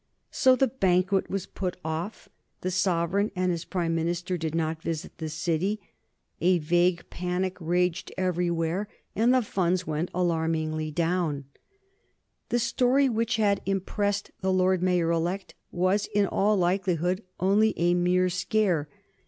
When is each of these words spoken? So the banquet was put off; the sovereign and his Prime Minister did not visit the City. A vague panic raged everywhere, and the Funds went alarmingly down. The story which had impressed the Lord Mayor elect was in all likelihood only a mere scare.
So 0.31 0.55
the 0.55 0.67
banquet 0.67 1.29
was 1.29 1.45
put 1.45 1.77
off; 1.85 2.27
the 2.61 2.71
sovereign 2.71 3.29
and 3.35 3.51
his 3.51 3.65
Prime 3.65 3.93
Minister 3.93 4.35
did 4.35 4.55
not 4.55 4.81
visit 4.81 5.15
the 5.19 5.29
City. 5.29 5.79
A 6.41 6.57
vague 6.57 7.07
panic 7.11 7.55
raged 7.59 8.11
everywhere, 8.17 8.87
and 9.15 9.31
the 9.31 9.43
Funds 9.43 9.85
went 9.85 10.09
alarmingly 10.11 10.89
down. 10.89 11.45
The 12.49 12.57
story 12.57 13.09
which 13.09 13.35
had 13.35 13.61
impressed 13.67 14.31
the 14.41 14.51
Lord 14.51 14.81
Mayor 14.81 15.11
elect 15.11 15.53
was 15.71 16.07
in 16.15 16.25
all 16.25 16.57
likelihood 16.57 17.21
only 17.39 17.75
a 17.77 17.93
mere 17.93 18.29
scare. 18.29 18.89